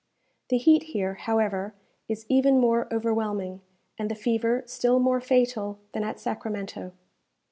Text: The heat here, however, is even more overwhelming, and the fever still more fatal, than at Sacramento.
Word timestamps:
The 0.49 0.57
heat 0.57 0.81
here, 0.97 1.13
however, 1.13 1.75
is 2.07 2.25
even 2.27 2.57
more 2.59 2.91
overwhelming, 2.91 3.61
and 3.99 4.09
the 4.09 4.15
fever 4.15 4.63
still 4.65 4.97
more 4.97 5.21
fatal, 5.21 5.77
than 5.93 6.03
at 6.03 6.19
Sacramento. 6.19 6.93